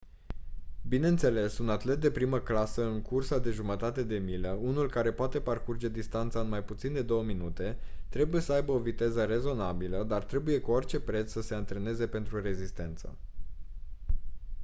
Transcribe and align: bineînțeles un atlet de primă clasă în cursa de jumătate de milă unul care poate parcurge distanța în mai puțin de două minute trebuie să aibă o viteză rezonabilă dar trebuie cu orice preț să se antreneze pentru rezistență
bineînțeles 0.87 1.57
un 1.57 1.69
atlet 1.69 1.99
de 2.01 2.11
primă 2.11 2.39
clasă 2.39 2.85
în 2.85 3.01
cursa 3.01 3.39
de 3.39 3.51
jumătate 3.51 4.03
de 4.03 4.17
milă 4.17 4.49
unul 4.49 4.89
care 4.89 5.11
poate 5.11 5.39
parcurge 5.41 5.89
distanța 5.89 6.39
în 6.39 6.49
mai 6.49 6.63
puțin 6.63 6.93
de 6.93 7.01
două 7.01 7.23
minute 7.23 7.77
trebuie 8.09 8.41
să 8.41 8.53
aibă 8.53 8.71
o 8.71 8.79
viteză 8.79 9.23
rezonabilă 9.25 10.03
dar 10.03 10.23
trebuie 10.23 10.59
cu 10.59 10.71
orice 10.71 10.99
preț 10.99 11.31
să 11.31 11.41
se 11.41 11.55
antreneze 11.55 12.07
pentru 12.07 12.41
rezistență 12.41 13.15